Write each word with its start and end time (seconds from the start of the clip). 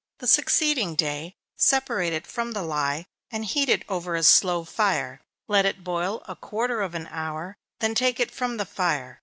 The 0.17 0.25
succeeding 0.25 0.95
day, 0.95 1.35
separate 1.55 2.11
it 2.11 2.25
from 2.25 2.53
the 2.53 2.63
lye, 2.63 3.05
and 3.29 3.45
heat 3.45 3.69
it 3.69 3.85
over 3.87 4.15
a 4.15 4.23
slow 4.23 4.63
fire. 4.63 5.21
Let 5.47 5.63
it 5.67 5.83
boil 5.83 6.23
a 6.27 6.35
quarter 6.35 6.81
of 6.81 6.95
an 6.95 7.07
hour, 7.11 7.55
then 7.81 7.93
take 7.93 8.19
it 8.19 8.31
from 8.31 8.57
the 8.57 8.65
fire. 8.65 9.19